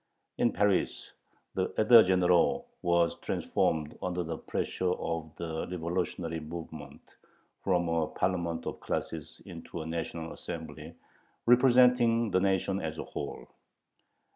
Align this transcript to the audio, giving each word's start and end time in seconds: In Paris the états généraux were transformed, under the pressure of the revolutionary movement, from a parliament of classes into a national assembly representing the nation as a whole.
In 0.39 0.51
Paris 0.51 1.11
the 1.53 1.67
états 1.77 2.03
généraux 2.03 2.65
were 2.81 3.07
transformed, 3.21 3.95
under 4.01 4.23
the 4.23 4.35
pressure 4.39 4.91
of 4.93 5.29
the 5.37 5.67
revolutionary 5.67 6.39
movement, 6.39 7.01
from 7.63 7.87
a 7.87 8.07
parliament 8.07 8.65
of 8.65 8.79
classes 8.79 9.43
into 9.45 9.83
a 9.83 9.85
national 9.85 10.33
assembly 10.33 10.95
representing 11.45 12.31
the 12.31 12.39
nation 12.39 12.81
as 12.81 12.97
a 12.97 13.03
whole. 13.03 13.45